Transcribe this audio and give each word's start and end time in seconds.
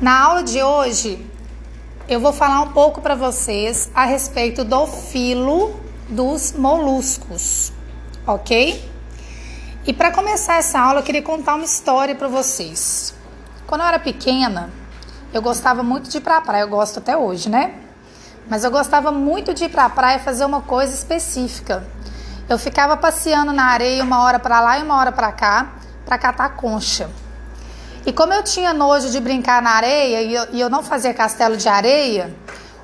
Na 0.00 0.18
aula 0.18 0.42
de 0.42 0.62
hoje, 0.62 1.22
eu 2.08 2.18
vou 2.20 2.32
falar 2.32 2.62
um 2.62 2.72
pouco 2.72 3.02
para 3.02 3.14
vocês 3.14 3.90
a 3.94 4.06
respeito 4.06 4.64
do 4.64 4.86
filo 4.86 5.78
dos 6.08 6.52
moluscos, 6.52 7.70
ok? 8.26 8.90
E 9.86 9.92
para 9.92 10.10
começar 10.10 10.54
essa 10.54 10.80
aula, 10.80 11.00
eu 11.00 11.04
queria 11.04 11.20
contar 11.20 11.54
uma 11.54 11.66
história 11.66 12.14
para 12.14 12.28
vocês. 12.28 13.12
Quando 13.66 13.82
eu 13.82 13.88
era 13.88 13.98
pequena, 13.98 14.70
eu 15.34 15.42
gostava 15.42 15.82
muito 15.82 16.08
de 16.08 16.16
ir 16.16 16.22
para 16.22 16.38
a 16.38 16.40
praia, 16.40 16.62
eu 16.62 16.68
gosto 16.68 16.98
até 16.98 17.14
hoje, 17.14 17.50
né? 17.50 17.74
Mas 18.48 18.64
eu 18.64 18.70
gostava 18.70 19.12
muito 19.12 19.52
de 19.52 19.64
ir 19.64 19.68
para 19.68 19.84
a 19.84 19.90
praia 19.90 20.18
fazer 20.18 20.46
uma 20.46 20.62
coisa 20.62 20.94
específica. 20.94 21.86
Eu 22.48 22.58
ficava 22.58 22.96
passeando 22.96 23.52
na 23.52 23.64
areia 23.64 24.02
uma 24.02 24.22
hora 24.22 24.38
para 24.38 24.62
lá 24.62 24.78
e 24.78 24.82
uma 24.82 24.96
hora 24.96 25.12
para 25.12 25.30
cá 25.30 25.74
para 26.06 26.16
catar 26.16 26.56
concha. 26.56 27.10
E 28.06 28.12
como 28.12 28.32
eu 28.32 28.42
tinha 28.42 28.72
nojo 28.72 29.10
de 29.10 29.20
brincar 29.20 29.60
na 29.60 29.70
areia 29.70 30.22
e 30.22 30.34
eu, 30.34 30.46
e 30.52 30.60
eu 30.60 30.70
não 30.70 30.82
fazia 30.82 31.12
castelo 31.12 31.56
de 31.56 31.68
areia, 31.68 32.34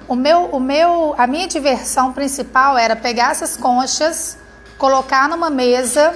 o 0.06 0.14
meu, 0.14 0.44
o 0.46 0.60
meu, 0.60 1.14
a 1.16 1.26
minha 1.26 1.48
diversão 1.48 2.12
principal 2.12 2.76
era 2.76 2.94
pegar 2.94 3.32
essas 3.32 3.56
conchas, 3.56 4.36
colocar 4.78 5.28
numa 5.28 5.48
mesa 5.48 6.14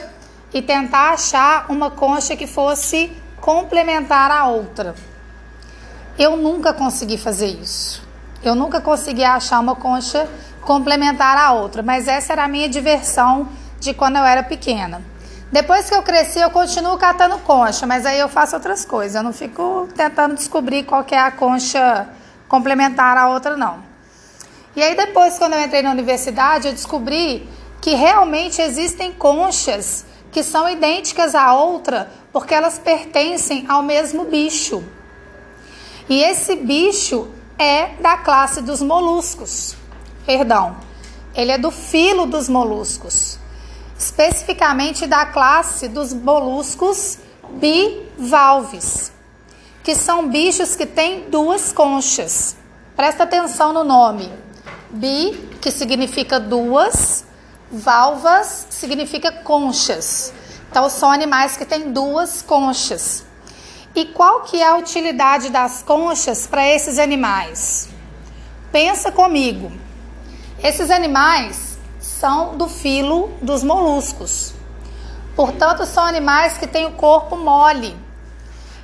e 0.52 0.60
tentar 0.60 1.12
achar 1.12 1.66
uma 1.68 1.90
concha 1.90 2.36
que 2.36 2.46
fosse 2.46 3.10
complementar 3.40 4.30
a 4.30 4.46
outra. 4.46 4.94
Eu 6.18 6.36
nunca 6.36 6.74
consegui 6.74 7.16
fazer 7.16 7.48
isso. 7.48 8.02
Eu 8.42 8.54
nunca 8.54 8.80
consegui 8.80 9.24
achar 9.24 9.60
uma 9.60 9.74
concha 9.74 10.28
complementar 10.60 11.36
a 11.36 11.52
outra, 11.52 11.82
mas 11.82 12.06
essa 12.06 12.32
era 12.34 12.44
a 12.44 12.48
minha 12.48 12.68
diversão 12.68 13.48
de 13.80 13.94
quando 13.94 14.16
eu 14.16 14.24
era 14.24 14.42
pequena. 14.42 15.02
Depois 15.52 15.88
que 15.88 15.94
eu 15.96 16.02
cresci, 16.02 16.38
eu 16.38 16.50
continuo 16.50 16.96
catando 16.96 17.36
concha, 17.40 17.84
mas 17.84 18.06
aí 18.06 18.20
eu 18.20 18.28
faço 18.28 18.54
outras 18.54 18.84
coisas. 18.84 19.16
Eu 19.16 19.22
não 19.24 19.32
fico 19.32 19.88
tentando 19.96 20.36
descobrir 20.36 20.84
qual 20.84 21.04
é 21.10 21.18
a 21.18 21.32
concha 21.32 22.08
complementar 22.46 23.16
à 23.16 23.28
outra, 23.30 23.56
não. 23.56 23.82
E 24.76 24.82
aí 24.82 24.94
depois, 24.94 25.38
quando 25.38 25.54
eu 25.54 25.60
entrei 25.60 25.82
na 25.82 25.90
universidade, 25.90 26.68
eu 26.68 26.72
descobri 26.72 27.48
que 27.80 27.94
realmente 27.94 28.62
existem 28.62 29.12
conchas 29.12 30.06
que 30.30 30.44
são 30.44 30.70
idênticas 30.70 31.34
à 31.34 31.52
outra 31.52 32.08
porque 32.32 32.54
elas 32.54 32.78
pertencem 32.78 33.66
ao 33.68 33.82
mesmo 33.82 34.26
bicho. 34.26 34.84
E 36.08 36.22
esse 36.22 36.54
bicho 36.54 37.28
é 37.58 37.88
da 38.00 38.18
classe 38.18 38.62
dos 38.62 38.80
moluscos. 38.80 39.74
Perdão, 40.24 40.76
ele 41.34 41.50
é 41.50 41.58
do 41.58 41.72
filo 41.72 42.24
dos 42.24 42.48
moluscos 42.48 43.39
especificamente 44.00 45.06
da 45.06 45.26
classe 45.26 45.86
dos 45.86 46.14
moluscos 46.14 47.18
bivalves, 47.50 49.12
que 49.84 49.94
são 49.94 50.26
bichos 50.26 50.74
que 50.74 50.86
têm 50.86 51.28
duas 51.28 51.70
conchas. 51.70 52.56
Presta 52.96 53.24
atenção 53.24 53.74
no 53.74 53.84
nome. 53.84 54.32
Bi, 54.88 55.32
que 55.60 55.70
significa 55.70 56.40
duas, 56.40 57.26
valvas 57.70 58.68
significa 58.70 59.30
conchas. 59.30 60.32
Então 60.70 60.88
são 60.88 61.10
animais 61.10 61.58
que 61.58 61.66
têm 61.66 61.92
duas 61.92 62.40
conchas. 62.40 63.26
E 63.94 64.06
qual 64.06 64.44
que 64.44 64.62
é 64.62 64.66
a 64.66 64.76
utilidade 64.78 65.50
das 65.50 65.82
conchas 65.82 66.46
para 66.46 66.66
esses 66.66 66.98
animais? 66.98 67.90
Pensa 68.72 69.12
comigo. 69.12 69.70
Esses 70.62 70.90
animais 70.90 71.69
são 72.20 72.54
do 72.58 72.68
filo 72.68 73.30
dos 73.40 73.64
moluscos. 73.64 74.52
Portanto, 75.34 75.86
são 75.86 76.04
animais 76.04 76.58
que 76.58 76.66
têm 76.66 76.84
o 76.84 76.92
corpo 76.92 77.34
mole. 77.34 77.96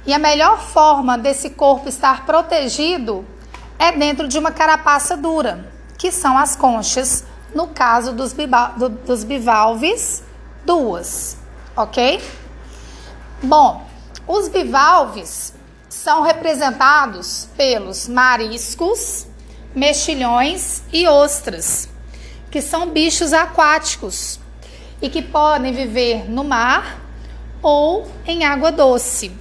E 0.06 0.14
a 0.14 0.18
melhor 0.18 0.58
forma 0.58 1.18
desse 1.18 1.50
corpo 1.50 1.86
estar 1.86 2.24
protegido 2.24 3.26
é 3.78 3.92
dentro 3.92 4.26
de 4.26 4.38
uma 4.38 4.50
carapaça 4.50 5.18
dura, 5.18 5.70
que 5.98 6.10
são 6.10 6.38
as 6.38 6.56
conchas, 6.56 7.26
no 7.54 7.66
caso 7.68 8.14
dos, 8.14 8.32
do, 8.32 8.88
dos 8.88 9.22
bivalves, 9.22 10.22
duas, 10.64 11.36
ok? 11.76 12.22
Bom, 13.42 13.84
os 14.26 14.48
bivalves 14.48 15.52
são 15.90 16.22
representados 16.22 17.48
pelos 17.54 18.08
mariscos, 18.08 19.26
mexilhões 19.74 20.82
e 20.90 21.06
ostras 21.06 21.94
que 22.50 22.60
são 22.62 22.90
bichos 22.90 23.32
aquáticos 23.32 24.40
e 25.00 25.08
que 25.08 25.22
podem 25.22 25.72
viver 25.72 26.30
no 26.30 26.44
mar 26.44 27.00
ou 27.62 28.10
em 28.26 28.44
água 28.44 28.70
doce. 28.70 29.32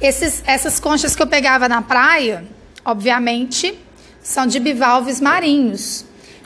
Esses, 0.00 0.42
essas 0.46 0.80
conchas 0.80 1.14
que 1.16 1.22
eu 1.22 1.26
pegava 1.26 1.68
na 1.68 1.80
praia, 1.80 2.44
obviamente, 2.84 3.78
são 4.22 4.46
de 4.46 4.58
bivalves 4.58 5.20
marinhos, 5.20 6.04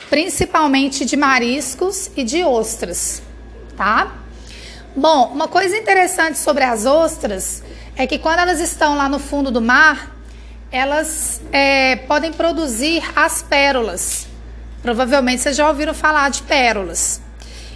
principalmente 0.09 1.03
de 1.03 1.17
mariscos 1.17 2.09
e 2.15 2.23
de 2.23 2.43
ostras, 2.43 3.21
tá? 3.75 4.13
Bom, 4.95 5.31
uma 5.33 5.47
coisa 5.47 5.77
interessante 5.77 6.37
sobre 6.37 6.63
as 6.63 6.85
ostras 6.85 7.63
é 7.95 8.07
que 8.07 8.17
quando 8.17 8.39
elas 8.39 8.59
estão 8.59 8.95
lá 8.95 9.09
no 9.09 9.19
fundo 9.19 9.51
do 9.51 9.61
mar, 9.61 10.15
elas 10.71 11.41
é, 11.51 11.97
podem 11.97 12.31
produzir 12.31 13.03
as 13.15 13.41
pérolas, 13.41 14.28
Provavelmente 14.81 15.41
vocês 15.41 15.55
já 15.55 15.67
ouviram 15.67 15.93
falar 15.93 16.29
de 16.29 16.41
pérolas. 16.43 17.21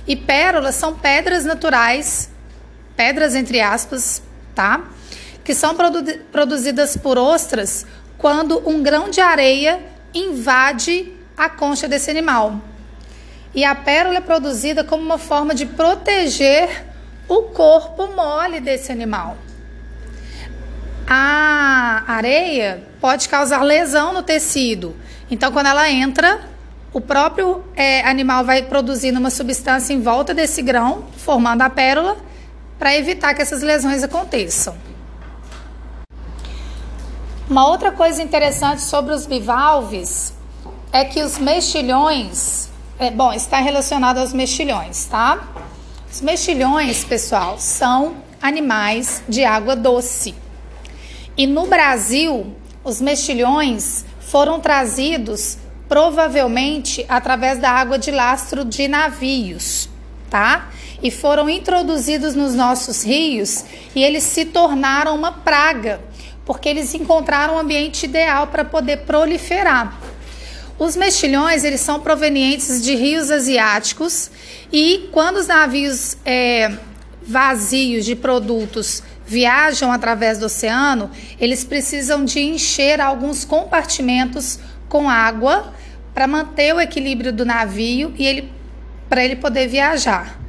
E 0.08 0.16
pérolas 0.16 0.75
são 0.75 0.94
pedras 0.96 1.46
naturais, 1.46 2.30
pedras 2.96 3.36
entre 3.36 3.62
aspas, 3.62 4.22
tá? 4.53 4.81
Que 5.44 5.53
são 5.53 5.75
produ 5.75 6.03
produzidas 6.31 6.96
por 6.97 7.18
ostras 7.18 7.86
quando 8.18 8.68
um 8.69 8.81
grão 8.81 9.09
de 9.09 9.19
areia 9.22 9.81
invade 10.14 11.12
a 11.36 11.50
concha 11.50 11.88
desse 11.88 12.09
animal. 12.09 12.62
E 13.53 13.64
a 13.64 13.75
pérola 13.75 14.18
é 14.18 14.22
produzida 14.22 14.84
como 14.84 15.03
uma 15.03 15.18
forma 15.18 15.53
de 15.53 15.66
proteger 15.66 16.85
o 17.28 17.44
corpo 17.44 18.08
mole 18.08 18.59
desse 18.59 18.91
animal. 18.91 19.38
A 21.08 22.03
areia 22.08 22.84
pode 23.00 23.28
causar 23.30 23.62
lesão 23.62 24.14
no 24.14 24.24
tecido. 24.24 24.96
Então, 25.30 25.52
quando 25.52 25.68
ela 25.68 25.90
entra, 25.90 26.41
o 26.94 27.02
próprio 27.02 27.64
é, 27.76 28.08
animal 28.08 28.46
vai 28.46 28.62
produzindo 28.62 29.20
uma 29.20 29.31
substância 29.31 29.94
em 29.94 30.00
volta 30.00 30.34
desse 30.34 30.62
grão, 30.62 31.06
formando 31.18 31.64
a 31.64 31.70
pérola, 31.70 32.18
para 32.78 32.96
evitar 32.96 33.34
que 33.34 33.42
essas 33.42 33.64
lesões 33.64 34.04
aconteçam. 34.04 34.76
Uma 37.50 37.68
outra 37.68 37.92
coisa 37.92 38.22
interessante 38.22 38.82
sobre 38.82 39.14
os 39.14 39.26
bivalves 39.26 40.34
é 40.92 41.03
que 41.03 41.22
os 41.24 41.40
mexilhões, 41.40 42.70
é, 43.00 43.09
bom, 43.09 43.34
está 43.34 43.58
relacionado 43.58 44.20
aos 44.20 44.32
mexilhões, 44.32 45.06
tá? 45.06 45.48
Os 46.12 46.22
mexilhões, 46.22 47.03
pessoal, 47.03 47.58
são 47.58 48.18
animais 48.40 49.24
de 49.28 49.44
água 49.44 49.76
doce. 49.76 50.36
E 51.36 51.48
no 51.48 51.66
Brasil, 51.66 52.56
os 52.84 53.02
mexilhões 53.02 54.06
foram 54.20 54.59
trazidos 54.59 55.58
provavelmente 55.88 57.06
através 57.10 57.60
da 57.60 57.70
água 57.70 57.98
de 57.98 58.12
lastro 58.12 58.64
de 58.66 58.88
navios, 58.88 59.90
tá? 60.30 60.70
E 61.02 61.12
foram 61.12 61.50
introduzidos 61.50 62.34
nos 62.34 62.56
nossos 62.56 63.04
rios 63.04 63.64
e 63.94 64.04
eles 64.04 64.24
se 64.24 64.46
tornaram 64.46 65.16
uma 65.16 65.32
praga, 65.32 66.02
porque 66.46 66.70
eles 66.70 66.94
encontraram 66.94 67.56
um 67.56 67.60
ambiente 67.60 68.06
ideal 68.06 68.48
para 68.48 68.64
poder 68.64 69.00
proliferar. 69.00 70.00
Os 70.80 70.96
mexilhões, 70.96 71.64
eles 71.64 71.82
são 71.82 72.00
provenientes 72.00 72.82
de 72.82 72.96
rios 72.96 73.30
asiáticos 73.30 74.32
e 74.72 75.10
quando 75.12 75.38
os 75.38 75.48
navios 75.48 76.18
é, 76.26 76.72
vazios 77.22 78.06
de 78.06 78.16
produtos 78.16 79.04
viajam 79.26 79.92
através 79.92 80.40
do 80.40 80.48
oceano, 80.48 81.10
eles 81.40 81.64
precisam 81.64 82.26
de 82.26 82.40
encher 82.40 83.00
alguns 83.00 83.46
compartimentos 83.46 84.59
com 84.93 85.09
água 85.09 85.73
para 86.13 86.28
manter 86.28 86.72
o 86.75 86.79
equilíbrio 86.79 87.34
do 87.34 87.43
navio 87.43 88.13
e 88.16 88.28
ele 88.28 88.51
para 89.09 89.25
ele 89.25 89.35
poder 89.35 89.67
viajar. 89.67 90.40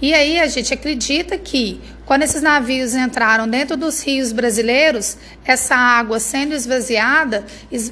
E 0.00 0.12
aí 0.12 0.40
a 0.40 0.48
gente 0.48 0.74
acredita 0.74 1.38
que 1.38 1.80
quando 2.04 2.24
esses 2.24 2.42
navios 2.42 2.96
entraram 2.96 3.46
dentro 3.46 3.76
dos 3.76 4.02
rios 4.04 4.32
brasileiros, 4.32 5.16
essa 5.44 5.76
água 5.76 6.18
sendo 6.18 6.52
esvaziada 6.52 7.46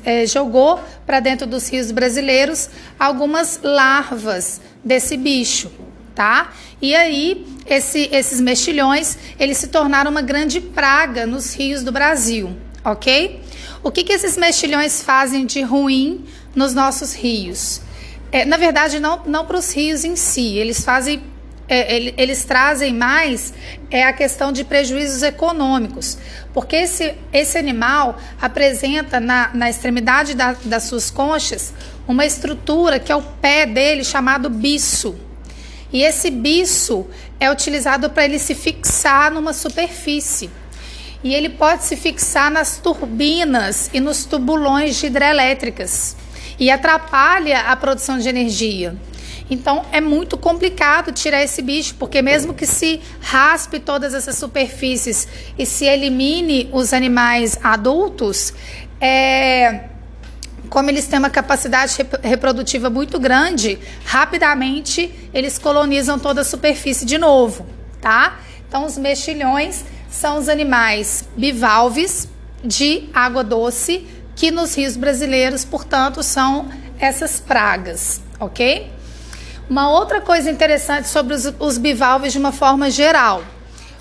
é, 0.04 0.26
jogou 0.26 0.80
para 1.06 1.20
dentro 1.20 1.46
dos 1.46 1.68
rios 1.68 1.92
brasileiros 1.92 2.68
algumas 2.98 3.60
larvas 3.62 4.60
desse 4.84 5.16
bicho, 5.16 5.70
tá? 6.12 6.52
E 6.82 6.92
aí 6.92 7.46
esse, 7.64 8.08
esses 8.10 8.40
mexilhões 8.40 9.16
eles 9.38 9.58
se 9.58 9.68
tornaram 9.68 10.10
uma 10.10 10.22
grande 10.22 10.60
praga 10.60 11.24
nos 11.24 11.54
rios 11.54 11.84
do 11.84 11.92
Brasil, 11.92 12.56
ok? 12.84 13.40
O 13.82 13.90
que, 13.90 14.04
que 14.04 14.12
esses 14.12 14.36
mexilhões 14.36 15.02
fazem 15.02 15.46
de 15.46 15.62
ruim 15.62 16.24
nos 16.54 16.74
nossos 16.74 17.14
rios? 17.14 17.80
É, 18.32 18.44
na 18.44 18.56
verdade, 18.56 19.00
não, 19.00 19.22
não 19.26 19.44
para 19.44 19.56
os 19.56 19.74
rios 19.74 20.04
em 20.04 20.16
si, 20.16 20.56
eles 20.56 20.84
fazem 20.84 21.22
é, 21.70 22.20
eles 22.20 22.44
trazem 22.44 22.92
mais 22.92 23.54
é 23.92 24.02
a 24.02 24.12
questão 24.12 24.50
de 24.50 24.64
prejuízos 24.64 25.22
econômicos, 25.22 26.18
porque 26.52 26.74
esse, 26.74 27.14
esse 27.32 27.56
animal 27.56 28.18
apresenta 28.40 29.20
na, 29.20 29.50
na 29.54 29.70
extremidade 29.70 30.34
da, 30.34 30.56
das 30.64 30.82
suas 30.84 31.12
conchas 31.12 31.72
uma 32.08 32.26
estrutura 32.26 32.98
que 32.98 33.12
é 33.12 33.16
o 33.16 33.22
pé 33.22 33.66
dele 33.66 34.02
chamado 34.02 34.50
biço. 34.50 35.16
E 35.92 36.02
esse 36.02 36.28
biço 36.28 37.06
é 37.38 37.50
utilizado 37.50 38.10
para 38.10 38.24
ele 38.24 38.40
se 38.40 38.54
fixar 38.54 39.30
numa 39.30 39.52
superfície. 39.52 40.50
E 41.22 41.34
ele 41.34 41.48
pode 41.48 41.84
se 41.84 41.96
fixar 41.96 42.50
nas 42.50 42.78
turbinas 42.78 43.90
e 43.92 44.00
nos 44.00 44.24
tubulões 44.24 44.96
de 44.96 45.06
hidrelétricas 45.06 46.16
e 46.58 46.70
atrapalha 46.70 47.60
a 47.60 47.76
produção 47.76 48.18
de 48.18 48.28
energia. 48.28 48.96
Então 49.50 49.84
é 49.90 50.00
muito 50.00 50.38
complicado 50.38 51.10
tirar 51.10 51.42
esse 51.42 51.60
bicho, 51.60 51.96
porque 51.98 52.22
mesmo 52.22 52.54
que 52.54 52.64
se 52.64 53.00
raspe 53.20 53.80
todas 53.80 54.14
essas 54.14 54.36
superfícies 54.36 55.26
e 55.58 55.66
se 55.66 55.84
elimine 55.84 56.70
os 56.72 56.92
animais 56.92 57.58
adultos, 57.62 58.54
é, 59.00 59.86
como 60.68 60.88
eles 60.88 61.08
têm 61.08 61.18
uma 61.18 61.30
capacidade 61.30 61.96
reprodutiva 62.22 62.88
muito 62.88 63.18
grande, 63.18 63.76
rapidamente 64.04 65.12
eles 65.34 65.58
colonizam 65.58 66.16
toda 66.16 66.42
a 66.42 66.44
superfície 66.44 67.04
de 67.04 67.18
novo, 67.18 67.66
tá? 68.00 68.38
Então 68.68 68.86
os 68.86 68.96
mexilhões 68.96 69.84
são 70.10 70.38
os 70.38 70.48
animais 70.48 71.28
bivalves 71.36 72.28
de 72.62 73.08
água 73.14 73.44
doce 73.44 74.06
que 74.34 74.50
nos 74.50 74.74
rios 74.74 74.96
brasileiros, 74.96 75.64
portanto, 75.64 76.22
são 76.22 76.68
essas 76.98 77.38
pragas, 77.38 78.20
ok? 78.38 78.90
Uma 79.68 79.90
outra 79.90 80.20
coisa 80.20 80.50
interessante 80.50 81.08
sobre 81.08 81.34
os, 81.34 81.52
os 81.58 81.78
bivalves 81.78 82.32
de 82.32 82.38
uma 82.38 82.52
forma 82.52 82.90
geral. 82.90 83.42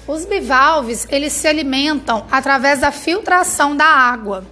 Os 0.07 0.25
bivalves, 0.25 1.05
eles 1.09 1.33
se 1.33 1.47
alimentam 1.47 2.25
através 2.31 2.79
da 2.79 2.91
filtração 2.91 3.77
da 3.77 3.85
água. 3.85 4.43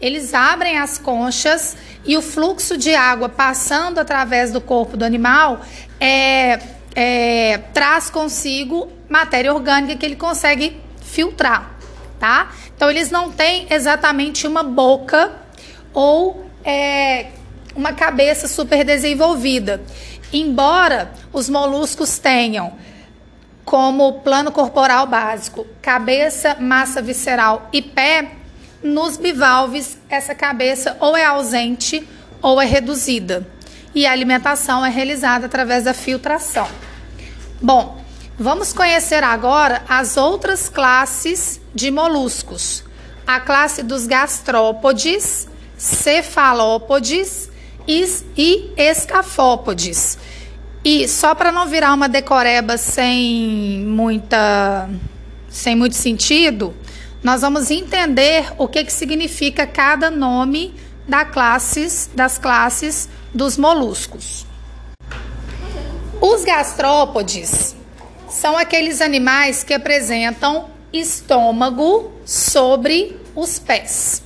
Eles 0.00 0.32
abrem 0.32 0.78
as 0.78 0.96
conchas 0.96 1.76
e 2.04 2.16
o 2.16 2.22
fluxo 2.22 2.76
de 2.78 2.94
água 2.94 3.28
passando 3.28 3.98
através 3.98 4.50
do 4.50 4.60
corpo 4.60 4.96
do 4.96 5.04
animal 5.04 5.60
é, 6.00 6.58
é, 6.94 7.58
traz 7.72 8.10
consigo 8.10 8.90
matéria 9.08 9.52
orgânica 9.52 9.94
que 9.94 10.06
ele 10.06 10.16
consegue 10.16 10.81
filtrar, 11.12 11.70
tá? 12.18 12.50
Então 12.74 12.90
eles 12.90 13.10
não 13.10 13.30
têm 13.30 13.66
exatamente 13.70 14.46
uma 14.46 14.62
boca 14.62 15.30
ou 15.92 16.46
é, 16.64 17.26
uma 17.76 17.92
cabeça 17.92 18.48
super 18.48 18.82
desenvolvida. 18.82 19.82
Embora 20.32 21.12
os 21.30 21.50
moluscos 21.50 22.18
tenham 22.18 22.72
como 23.62 24.20
plano 24.20 24.50
corporal 24.50 25.06
básico 25.06 25.66
cabeça, 25.82 26.56
massa 26.58 27.02
visceral 27.02 27.68
e 27.72 27.82
pé, 27.82 28.32
nos 28.82 29.16
bivalves 29.18 29.98
essa 30.08 30.34
cabeça 30.34 30.96
ou 30.98 31.16
é 31.16 31.24
ausente 31.24 32.08
ou 32.40 32.60
é 32.60 32.64
reduzida. 32.64 33.46
E 33.94 34.06
a 34.06 34.12
alimentação 34.12 34.84
é 34.84 34.88
realizada 34.88 35.44
através 35.44 35.84
da 35.84 35.92
filtração. 35.92 36.66
Bom, 37.60 38.01
vamos 38.38 38.72
conhecer 38.72 39.22
agora 39.22 39.82
as 39.88 40.16
outras 40.16 40.68
classes 40.68 41.60
de 41.74 41.90
moluscos. 41.90 42.84
A 43.26 43.40
classe 43.40 43.82
dos 43.82 44.06
gastrópodes, 44.06 45.48
cefalópodes 45.76 47.50
e 47.86 48.72
escafópodes. 48.76 50.18
E 50.84 51.06
só 51.06 51.34
para 51.34 51.52
não 51.52 51.68
virar 51.68 51.94
uma 51.94 52.08
decoreba 52.08 52.76
sem 52.76 53.84
muita 53.86 54.88
sem 55.48 55.76
muito 55.76 55.94
sentido, 55.94 56.74
nós 57.22 57.42
vamos 57.42 57.70
entender 57.70 58.52
o 58.56 58.66
que, 58.66 58.84
que 58.84 58.92
significa 58.92 59.66
cada 59.66 60.10
nome 60.10 60.74
da 61.06 61.24
classes, 61.24 62.10
das 62.14 62.38
classes 62.38 63.08
dos 63.34 63.58
moluscos. 63.58 64.46
Os 66.20 66.44
gastrópodes 66.44 67.76
são 68.42 68.58
aqueles 68.58 69.00
animais 69.00 69.62
que 69.62 69.72
apresentam 69.72 70.68
estômago 70.92 72.10
sobre 72.26 73.16
os 73.36 73.60
pés. 73.60 74.20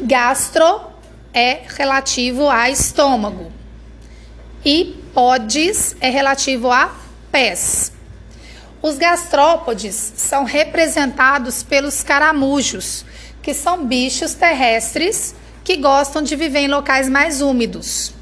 Gastro 0.00 0.80
é 1.34 1.64
relativo 1.68 2.48
a 2.48 2.70
estômago 2.70 3.52
e 4.64 5.04
podes 5.12 5.96
é 6.00 6.08
relativo 6.08 6.70
a 6.70 6.96
pés. 7.30 7.92
Os 8.80 8.96
gastrópodes 8.96 10.14
são 10.16 10.44
representados 10.44 11.62
pelos 11.62 12.02
caramujos, 12.02 13.04
que 13.42 13.52
são 13.52 13.84
bichos 13.84 14.32
terrestres 14.32 15.34
que 15.62 15.76
gostam 15.76 16.22
de 16.22 16.34
viver 16.34 16.60
em 16.60 16.68
locais 16.68 17.06
mais 17.06 17.42
úmidos. 17.42 18.14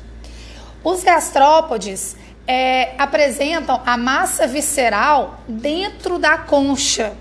Os 0.82 1.04
gastrópodes 1.04 2.16
é, 2.46 2.94
apresentam 2.96 3.82
a 3.84 3.96
massa 3.96 4.46
visceral 4.46 5.40
dentro 5.48 6.18
da 6.18 6.38
concha. 6.38 7.12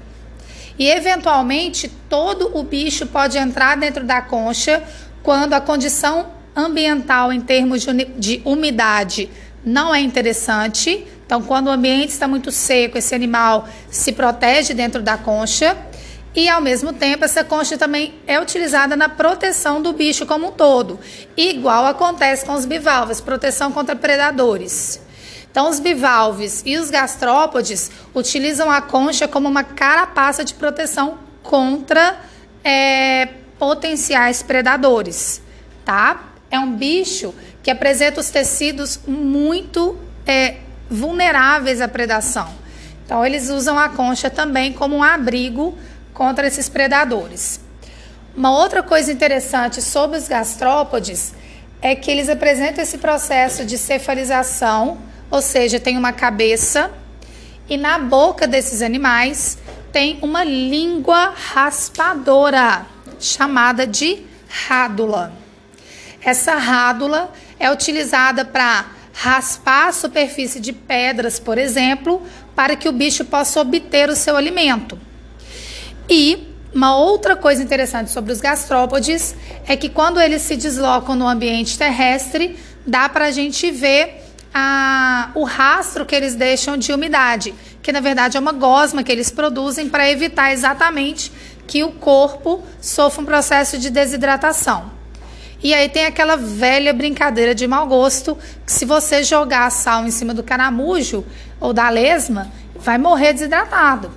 E, 0.78 0.90
eventualmente, 0.90 1.90
todo 2.10 2.58
o 2.58 2.64
bicho 2.64 3.08
pode 3.08 3.38
entrar 3.38 3.78
dentro 3.78 4.04
da 4.04 4.22
concha 4.22 4.84
quando 5.24 5.54
a 5.54 5.62
condição 5.62 6.28
ambiental 6.56 7.34
em 7.34 7.42
termos 7.42 7.82
de, 7.82 8.06
de 8.18 8.42
umidade 8.46 9.30
não 9.64 9.94
é 9.94 10.00
interessante. 10.00 11.08
Então, 11.26 11.42
quando 11.42 11.68
o 11.68 11.72
ambiente 11.72 12.10
está 12.10 12.28
muito 12.28 12.52
seco, 12.52 12.98
esse 12.98 13.16
animal 13.16 13.68
se 13.90 14.12
protege 14.12 14.74
dentro 14.74 15.02
da 15.02 15.18
concha. 15.18 15.76
E 16.36 16.50
ao 16.50 16.62
mesmo 16.62 16.92
tempo, 16.92 17.24
essa 17.24 17.44
concha 17.44 17.78
também 17.78 18.14
é 18.28 18.40
utilizada 18.40 18.96
na 18.96 19.08
proteção 19.08 19.82
do 19.82 19.94
bicho 19.94 20.26
como 20.26 20.50
um 20.50 20.52
todo. 20.52 21.00
Igual 21.36 21.86
acontece 21.86 22.46
com 22.46 22.54
os 22.54 22.66
bivalves, 22.66 23.22
proteção 23.22 23.72
contra 23.72 23.96
predadores. 23.96 25.05
Então, 25.56 25.70
os 25.70 25.80
bivalves 25.80 26.64
e 26.66 26.78
os 26.78 26.90
gastrópodes 26.90 27.90
utilizam 28.14 28.70
a 28.70 28.82
concha 28.82 29.26
como 29.26 29.48
uma 29.48 29.64
carapaça 29.64 30.44
de 30.44 30.54
proteção 30.54 31.18
contra 31.42 32.18
é, 32.62 33.30
potenciais 33.58 34.44
predadores, 34.44 35.42
tá? 35.86 36.26
É 36.52 36.60
um 36.60 36.76
bicho 36.76 37.34
que 37.64 37.72
apresenta 37.72 38.20
os 38.20 38.30
tecidos 38.30 39.00
muito 39.08 39.98
é, 40.28 40.58
vulneráveis 40.92 41.80
à 41.80 41.88
predação. 41.88 42.50
Então, 43.06 43.26
eles 43.26 43.50
usam 43.50 43.80
a 43.80 43.88
concha 43.88 44.30
também 44.30 44.74
como 44.74 44.98
um 44.98 45.04
abrigo 45.04 45.74
contra 46.14 46.48
esses 46.48 46.68
predadores. 46.68 47.62
Uma 48.36 48.52
outra 48.52 48.84
coisa 48.84 49.10
interessante 49.10 49.82
sobre 49.82 50.18
os 50.18 50.28
gastrópodes 50.28 51.34
é 51.82 51.96
que 51.96 52.12
eles 52.12 52.28
apresentam 52.28 52.84
esse 52.84 52.98
processo 52.98 53.64
de 53.64 53.78
cefalização, 53.78 55.15
ou 55.30 55.42
seja, 55.42 55.80
tem 55.80 55.98
uma 55.98 56.14
cabeça 56.14 56.92
e 57.70 57.78
na 57.78 57.98
boca 57.98 58.48
desses 58.48 58.82
animais 58.82 59.58
tem 59.92 60.20
uma 60.22 60.44
língua 60.44 61.34
raspadora, 61.36 62.86
chamada 63.20 63.88
de 63.88 64.24
rádula. 64.48 65.34
Essa 66.22 66.56
rádula 66.56 67.32
é 67.60 67.72
utilizada 67.72 68.44
para 68.44 68.86
raspar 69.14 69.88
a 69.88 69.94
superfície 69.94 70.60
de 70.60 70.74
pedras, 70.74 71.40
por 71.40 71.58
exemplo, 71.58 72.22
para 72.56 72.76
que 72.76 72.90
o 72.90 72.92
bicho 72.92 73.24
possa 73.24 73.62
obter 73.62 74.10
o 74.10 74.16
seu 74.16 74.36
alimento. 74.36 75.00
E 76.10 76.54
uma 76.74 76.98
outra 76.98 77.36
coisa 77.36 77.64
interessante 77.64 78.12
sobre 78.12 78.34
os 78.34 78.42
gastrópodes 78.42 79.34
é 79.66 79.78
que 79.78 79.88
quando 79.88 80.20
eles 80.20 80.42
se 80.42 80.58
deslocam 80.58 81.16
no 81.16 81.28
ambiente 81.28 81.78
terrestre, 81.78 82.60
dá 82.86 83.08
para 83.08 83.26
a 83.26 83.32
gente 83.32 83.72
ver 83.72 84.25
a, 84.58 85.32
o 85.36 85.44
rastro 85.44 86.06
que 86.06 86.16
eles 86.16 86.34
deixam 86.34 86.78
de 86.78 86.94
umidade, 86.94 87.54
que 87.84 87.92
na 87.92 88.00
verdade 88.00 88.38
é 88.38 88.40
uma 88.40 88.54
gosma 88.54 89.04
que 89.04 89.12
eles 89.12 89.30
produzem 89.30 89.90
para 89.90 90.10
evitar 90.10 90.54
exatamente 90.54 91.30
que 91.68 91.84
o 91.84 91.92
corpo 91.92 92.64
sofra 92.80 93.22
um 93.22 93.26
processo 93.26 93.78
de 93.78 93.90
desidratação. 93.90 94.90
E 95.62 95.74
aí 95.74 95.90
tem 95.90 96.06
aquela 96.06 96.38
velha 96.38 96.94
brincadeira 96.94 97.54
de 97.54 97.68
mau 97.68 97.86
gosto 97.86 98.38
que 98.66 98.72
se 98.72 98.86
você 98.86 99.24
jogar 99.24 99.70
sal 99.72 100.06
em 100.06 100.12
cima 100.12 100.34
do 100.34 100.44
caramujo 100.44 101.26
ou 101.60 101.74
da 101.74 101.90
lesma, 101.90 102.50
vai 102.76 102.98
morrer 102.98 103.34
desidratado. 103.34 104.10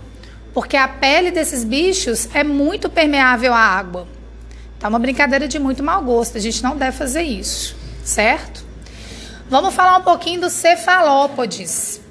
Porque 0.55 0.77
a 0.77 0.87
pele 0.87 1.33
desses 1.33 1.65
bichos 1.65 2.29
é 2.33 2.45
muito 2.45 2.89
permeável 2.89 3.53
à 3.53 3.59
água. 3.59 4.07
Tá 4.79 4.89
uma 4.89 5.01
brincadeira 5.01 5.49
de 5.49 5.59
muito 5.59 5.83
mau 5.83 6.01
gosto, 6.05 6.39
a 6.39 6.41
gente 6.41 6.63
não 6.63 6.77
deve 6.77 6.97
fazer 6.97 7.23
isso, 7.23 7.75
certo? 8.05 8.68
Vamos 9.51 9.75
falar 9.75 9.97
um 9.97 10.03
pouquinho 10.03 10.43
dos 10.43 10.53
cefalópodes. 10.53 12.03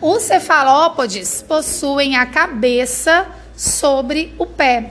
Os 0.00 0.24
cefalópodes 0.24 1.40
possuem 1.46 2.16
a 2.16 2.26
cabeça 2.26 3.24
sobre 3.56 4.34
o 4.36 4.46
pé. 4.46 4.90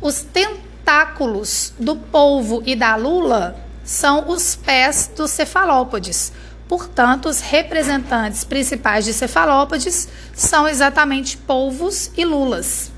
Os 0.00 0.22
tentáculos 0.22 1.72
do 1.78 1.94
polvo 1.94 2.64
e 2.66 2.74
da 2.74 2.96
lula 2.96 3.56
são 3.84 4.28
os 4.28 4.56
pés 4.56 5.08
dos 5.16 5.30
cefalópodes. 5.30 6.32
Portanto, 6.66 7.28
os 7.28 7.38
representantes 7.38 8.42
principais 8.42 9.04
de 9.04 9.12
cefalópodes 9.12 10.08
são 10.34 10.66
exatamente 10.66 11.36
polvos 11.36 12.10
e 12.16 12.24
lulas. 12.24 12.90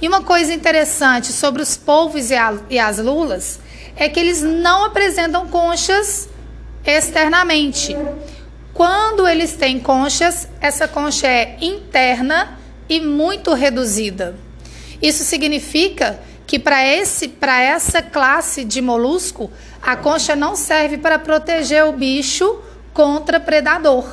E 0.00 0.08
uma 0.08 0.22
coisa 0.22 0.54
interessante 0.54 1.30
sobre 1.30 1.60
os 1.60 1.76
polvos 1.76 2.30
e, 2.30 2.78
as 2.78 2.96
lulas 2.96 3.60
é 3.94 4.08
que 4.08 4.18
eles 4.18 4.40
não 4.40 4.86
apresentam 4.86 5.46
conchas 5.46 6.29
externamente. 6.84 7.96
Quando 8.72 9.28
eles 9.28 9.54
têm 9.54 9.78
conchas, 9.78 10.48
essa 10.60 10.88
concha 10.88 11.26
é 11.26 11.56
interna 11.60 12.58
e 12.88 13.00
muito 13.00 13.52
reduzida. 13.52 14.36
Isso 15.00 15.24
significa 15.24 16.20
que 16.46 16.58
para 16.58 16.84
esse 16.84 17.28
para 17.28 17.60
essa 17.60 18.02
classe 18.02 18.64
de 18.64 18.80
molusco, 18.80 19.50
a 19.80 19.96
concha 19.96 20.34
não 20.34 20.56
serve 20.56 20.98
para 20.98 21.18
proteger 21.18 21.84
o 21.84 21.92
bicho 21.92 22.60
contra 22.92 23.38
predador. 23.38 24.04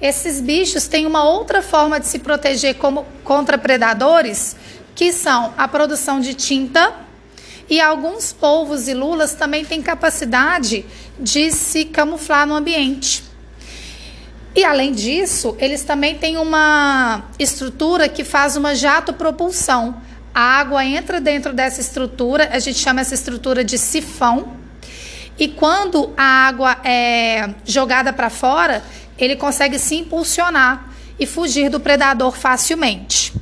Esses 0.00 0.40
bichos 0.40 0.88
têm 0.88 1.06
uma 1.06 1.22
outra 1.22 1.62
forma 1.62 2.00
de 2.00 2.08
se 2.08 2.18
proteger 2.18 2.74
como, 2.74 3.06
contra 3.22 3.56
predadores, 3.56 4.56
que 4.94 5.12
são 5.12 5.54
a 5.56 5.68
produção 5.68 6.18
de 6.18 6.34
tinta 6.34 6.92
e 7.68 7.80
alguns 7.80 8.32
polvos 8.32 8.88
e 8.88 8.94
lulas 8.94 9.34
também 9.34 9.64
têm 9.64 9.82
capacidade 9.82 10.84
de 11.18 11.50
se 11.50 11.84
camuflar 11.84 12.46
no 12.46 12.54
ambiente. 12.54 13.24
E 14.54 14.64
além 14.64 14.92
disso, 14.92 15.56
eles 15.58 15.82
também 15.82 16.16
têm 16.16 16.36
uma 16.36 17.24
estrutura 17.38 18.08
que 18.08 18.22
faz 18.22 18.56
uma 18.56 18.74
jato 18.74 19.12
propulsão. 19.12 19.96
A 20.34 20.40
água 20.40 20.84
entra 20.84 21.20
dentro 21.20 21.52
dessa 21.52 21.80
estrutura, 21.80 22.50
a 22.52 22.58
gente 22.58 22.78
chama 22.78 23.00
essa 23.00 23.14
estrutura 23.14 23.64
de 23.64 23.78
sifão. 23.78 24.56
E 25.38 25.48
quando 25.48 26.12
a 26.16 26.46
água 26.46 26.76
é 26.84 27.50
jogada 27.64 28.12
para 28.12 28.28
fora, 28.28 28.82
ele 29.16 29.36
consegue 29.36 29.78
se 29.78 29.96
impulsionar 29.96 30.92
e 31.18 31.26
fugir 31.26 31.70
do 31.70 31.80
predador 31.80 32.36
facilmente. 32.36 33.32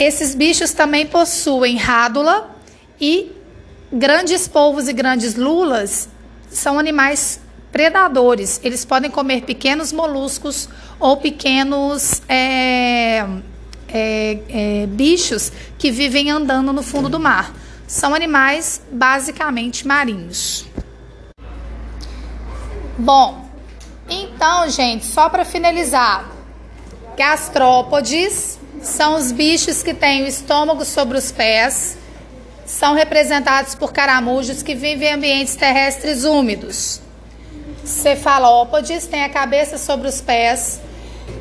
Esses 0.00 0.34
bichos 0.34 0.72
também 0.72 1.04
possuem 1.04 1.76
rádula 1.76 2.56
e 2.98 3.30
grandes 3.92 4.48
polvos 4.48 4.88
e 4.88 4.94
grandes 4.94 5.34
lulas 5.34 6.08
são 6.48 6.78
animais 6.78 7.38
predadores. 7.70 8.58
Eles 8.64 8.82
podem 8.82 9.10
comer 9.10 9.42
pequenos 9.42 9.92
moluscos 9.92 10.70
ou 10.98 11.18
pequenos 11.18 12.22
é, 12.30 13.26
é, 13.88 14.38
é, 14.48 14.86
bichos 14.86 15.52
que 15.76 15.90
vivem 15.90 16.30
andando 16.30 16.72
no 16.72 16.82
fundo 16.82 17.10
do 17.10 17.20
mar. 17.20 17.54
São 17.86 18.14
animais 18.14 18.80
basicamente 18.90 19.86
marinhos. 19.86 20.64
Bom, 22.96 23.50
então, 24.08 24.66
gente, 24.70 25.04
só 25.04 25.28
para 25.28 25.44
finalizar, 25.44 26.26
gastrópodes 27.18 28.59
são 28.82 29.16
os 29.16 29.30
bichos 29.32 29.82
que 29.82 29.92
têm 29.92 30.24
o 30.24 30.26
estômago 30.26 30.84
sobre 30.84 31.18
os 31.18 31.30
pés, 31.30 31.96
são 32.64 32.94
representados 32.94 33.74
por 33.74 33.92
caramujos 33.92 34.62
que 34.62 34.74
vivem 34.74 35.08
em 35.08 35.14
ambientes 35.14 35.56
terrestres 35.56 36.24
úmidos. 36.24 37.00
Cefalópodes 37.84 39.06
têm 39.06 39.24
a 39.24 39.28
cabeça 39.28 39.76
sobre 39.76 40.08
os 40.08 40.20
pés, 40.20 40.80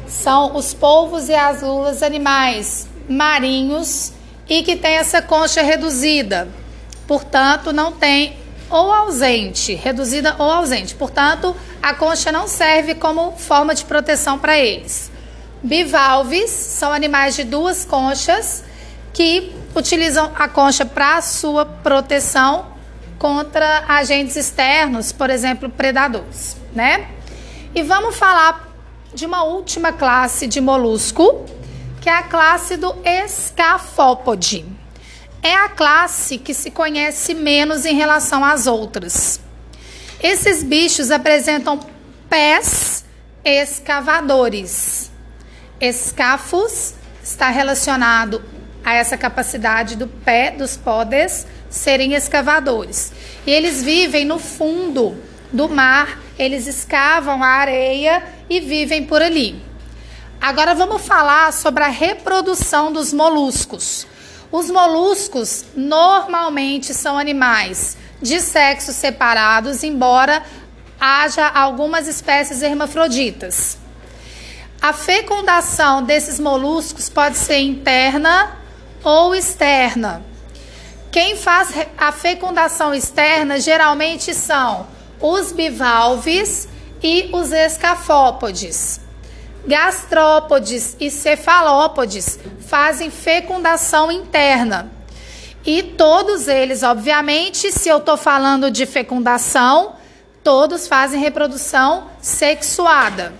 são 0.08 0.56
os 0.56 0.74
polvos 0.74 1.30
e 1.30 1.36
as 1.36 1.62
lulas 1.62 2.02
animais 2.02 2.88
marinhos 3.08 4.12
e 4.48 4.64
que 4.64 4.76
tem 4.76 4.96
essa 4.96 5.22
concha 5.22 5.62
reduzida. 5.62 6.48
Portanto, 7.08 7.72
não 7.72 7.92
tem 7.92 8.38
ou 8.70 8.92
ausente, 8.92 9.74
reduzida 9.74 10.36
ou 10.38 10.50
ausente. 10.50 10.94
Portanto, 10.96 11.56
a 11.82 11.94
concha 11.94 12.32
não 12.32 12.48
serve 12.48 12.96
como 12.96 13.32
forma 13.32 13.74
de 13.74 13.86
proteção 13.86 14.38
para 14.38 14.58
eles. 14.58 15.12
Bivalves 15.62 16.50
são 16.50 16.94
animais 16.94 17.36
de 17.36 17.44
duas 17.44 17.84
conchas 17.84 18.64
que 19.14 19.54
utilizam 19.76 20.32
a 20.36 20.48
concha 20.48 20.86
para 20.86 21.22
sua 21.22 21.66
proteção 21.66 22.68
contra 23.18 23.84
agentes 23.88 24.38
externos, 24.38 25.12
por 25.12 25.30
exemplo, 25.30 25.70
predadores, 25.70 26.56
né? 26.74 27.10
E 27.76 27.84
vamos 27.84 28.16
falar 28.16 28.70
de 29.14 29.26
uma 29.26 29.44
última 29.44 29.92
classe 29.92 30.48
de 30.48 30.62
molusco, 30.62 31.46
que 32.00 32.10
é 32.10 32.14
a 32.14 32.24
classe 32.24 32.78
do 32.78 32.96
escafópode. 33.04 34.66
É 35.44 35.54
a 35.56 35.70
classe 35.70 36.38
que 36.38 36.54
se 36.54 36.72
conhece 36.72 37.34
menos 37.34 37.86
em 37.86 37.96
relação 37.96 38.44
às 38.46 38.66
outras. 38.68 39.42
Esses 40.22 40.64
bichos 40.64 41.12
apresentam 41.12 41.80
pés 42.30 43.06
escavadores. 43.44 45.10
Escafos 45.80 46.94
está 47.24 47.50
relacionado 47.50 48.44
a 48.84 48.96
essa 48.96 49.18
capacidade 49.18 49.96
do 49.96 50.08
pé 50.08 50.52
dos 50.52 50.76
podes 50.76 51.48
serem 51.70 52.14
escavadores. 52.14 53.14
E 53.48 53.52
eles 53.52 53.82
vivem 53.82 54.26
no 54.26 54.40
fundo 54.40 55.16
do 55.54 55.70
mar, 55.70 56.20
eles 56.38 56.68
escavam 56.68 57.42
a 57.42 57.48
areia 57.48 58.24
e 58.50 58.60
vivem 58.60 59.06
por 59.06 59.22
ali. 59.22 59.64
Agora 60.42 60.76
vamos 60.76 61.02
falar 61.06 61.54
sobre 61.54 61.84
a 61.84 61.90
reprodução 61.90 62.92
dos 62.92 63.14
moluscos. 63.14 64.06
Os 64.52 64.70
moluscos 64.70 65.64
normalmente 65.76 66.94
são 66.94 67.18
animais 67.18 67.98
de 68.22 68.42
sexos 68.42 68.96
separados, 68.96 69.84
embora 69.84 70.44
haja 71.00 71.48
algumas 71.48 72.08
espécies 72.08 72.62
hermafroditas. 72.62 73.78
A 74.82 74.94
fecundação 74.94 76.02
desses 76.04 76.40
moluscos 76.40 77.10
pode 77.10 77.36
ser 77.36 77.58
interna 77.58 78.58
ou 79.04 79.36
externa. 79.36 80.24
Quem 81.12 81.36
faz 81.36 81.74
a 81.98 82.14
fecundação 82.14 82.94
externa 82.96 83.60
geralmente 83.60 84.34
são 84.34 84.88
os 85.20 85.52
bivalves 85.52 86.70
e 87.04 87.30
os 87.34 87.52
escafópodes. 87.52 89.02
Gastrópodes 89.68 90.96
e 90.98 91.12
cefalópodes 91.12 92.40
fazem 92.66 93.12
fecundação 93.12 94.10
interna. 94.10 94.90
E 95.66 95.84
todos 95.84 96.48
eles, 96.48 96.84
obviamente, 96.84 97.70
se 97.70 97.90
eu 97.90 97.98
estou 97.98 98.16
falando 98.16 98.72
de 98.72 98.86
fecundação, 98.86 99.96
todos 100.42 100.88
fazem 100.88 101.20
reprodução 101.20 102.10
sexuada. 102.22 103.34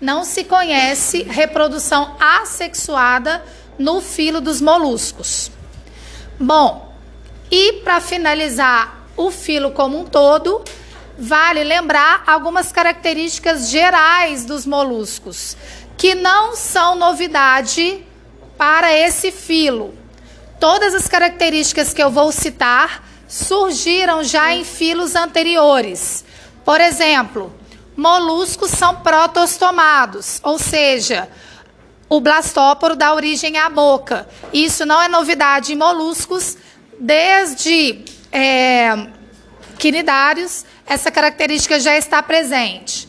Não 0.00 0.24
se 0.24 0.44
conhece 0.44 1.22
reprodução 1.22 2.16
assexuada 2.20 3.42
no 3.78 4.00
filo 4.00 4.40
dos 4.40 4.60
moluscos. 4.60 5.50
Bom, 6.38 6.94
e 7.50 7.74
para 7.84 8.00
finalizar 8.00 9.06
o 9.16 9.30
filo 9.30 9.70
como 9.70 9.98
um 9.98 10.04
todo, 10.04 10.62
vale 11.18 11.64
lembrar 11.64 12.22
algumas 12.26 12.70
características 12.70 13.70
gerais 13.70 14.44
dos 14.44 14.66
moluscos, 14.66 15.56
que 15.96 16.14
não 16.14 16.54
são 16.54 16.94
novidade 16.94 18.04
para 18.58 18.92
esse 18.92 19.32
filo. 19.32 19.94
Todas 20.60 20.94
as 20.94 21.08
características 21.08 21.92
que 21.92 22.02
eu 22.02 22.10
vou 22.10 22.32
citar 22.32 23.02
surgiram 23.28 24.22
já 24.22 24.54
em 24.54 24.64
filos 24.64 25.14
anteriores. 25.14 26.24
Por 26.64 26.80
exemplo, 26.80 27.52
moluscos 27.96 28.70
são 28.70 28.96
protostomados, 28.96 30.40
ou 30.42 30.58
seja, 30.58 31.28
o 32.08 32.20
blastóporo 32.20 32.94
dá 32.94 33.14
origem 33.14 33.58
à 33.58 33.68
boca. 33.68 34.28
Isso 34.52 34.84
não 34.84 35.00
é 35.00 35.08
novidade 35.08 35.72
em 35.72 35.76
moluscos, 35.76 36.56
desde 36.98 38.04
é, 38.30 39.08
quinidários, 39.78 40.64
essa 40.86 41.10
característica 41.10 41.80
já 41.80 41.96
está 41.96 42.22
presente. 42.22 43.08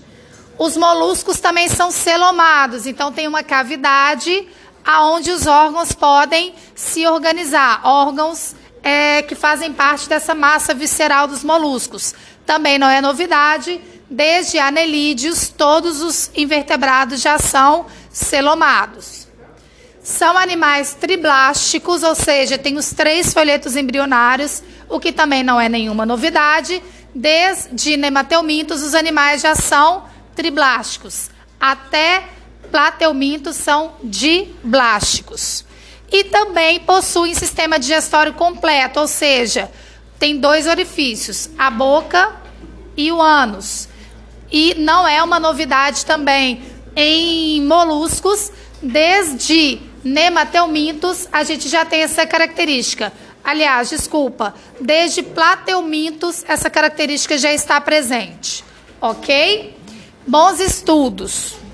Os 0.57 0.75
moluscos 0.75 1.39
também 1.39 1.69
são 1.69 1.91
celomados, 1.91 2.87
então 2.87 3.11
tem 3.11 3.27
uma 3.27 3.43
cavidade 3.43 4.47
aonde 4.83 5.31
os 5.31 5.45
órgãos 5.45 5.91
podem 5.91 6.55
se 6.73 7.05
organizar, 7.05 7.81
órgãos 7.83 8.55
é, 8.81 9.21
que 9.21 9.35
fazem 9.35 9.73
parte 9.73 10.07
dessa 10.07 10.33
massa 10.33 10.73
visceral 10.73 11.27
dos 11.27 11.43
moluscos. 11.43 12.15
Também 12.45 12.79
não 12.79 12.87
é 12.87 13.01
novidade, 13.01 13.81
desde 14.09 14.57
anelídeos, 14.57 15.49
todos 15.49 16.01
os 16.01 16.31
invertebrados 16.35 17.21
já 17.21 17.37
são 17.37 17.85
celomados. 18.11 19.27
São 20.01 20.37
animais 20.37 20.93
triblásticos, 20.93 22.01
ou 22.01 22.15
seja, 22.15 22.57
tem 22.57 22.77
os 22.77 22.91
três 22.91 23.33
folhetos 23.33 23.75
embrionários, 23.75 24.63
o 24.87 24.99
que 24.99 25.11
também 25.11 25.43
não 25.43 25.59
é 25.59 25.67
nenhuma 25.67 26.05
novidade. 26.05 26.81
Desde 27.13 27.97
nemateumintos, 27.97 28.83
os 28.83 28.95
animais 28.95 29.41
já 29.41 29.53
são 29.53 30.05
triblásticos. 30.33 31.29
Até 31.59 32.23
plateumintos 32.71 33.57
são 33.57 33.93
diblásticos. 34.03 35.65
E 36.09 36.23
também 36.23 36.79
possuem 36.79 37.33
sistema 37.33 37.77
digestório 37.77 38.33
completo, 38.33 39.01
ou 39.01 39.07
seja, 39.07 39.69
tem 40.17 40.37
dois 40.37 40.67
orifícios, 40.67 41.49
a 41.57 41.69
boca 41.69 42.33
e 42.95 43.11
o 43.11 43.21
ânus. 43.21 43.86
E 44.51 44.75
não 44.75 45.07
é 45.07 45.21
uma 45.21 45.39
novidade 45.39 46.05
também 46.05 46.61
em 46.95 47.61
moluscos, 47.61 48.51
desde 48.81 49.79
Nemateumintos 50.03 51.27
a 51.31 51.43
gente 51.43 51.67
já 51.67 51.83
tem 51.83 52.01
essa 52.01 52.25
característica. 52.25 53.11
Aliás, 53.43 53.89
desculpa, 53.89 54.53
desde 54.79 55.21
Plateumintos 55.21 56.43
essa 56.47 56.69
característica 56.69 57.37
já 57.37 57.51
está 57.53 57.79
presente, 57.81 58.63
ok? 59.01 59.75
Bons 60.25 60.59
estudos! 60.59 61.66